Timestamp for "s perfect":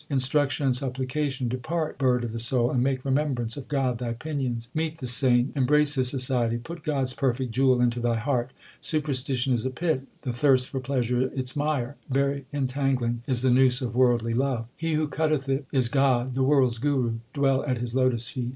7.01-7.51